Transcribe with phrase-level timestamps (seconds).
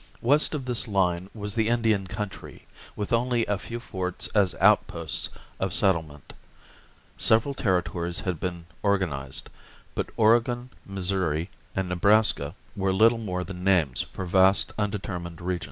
[0.19, 2.65] West of this line was the Indian country,
[2.95, 6.33] with only a few forts as outposts of settlement.
[7.19, 9.51] Several territories had been organized,
[9.93, 15.59] but Oregon, Missouri, and Nebraska were little more than names for vast undetermined regions.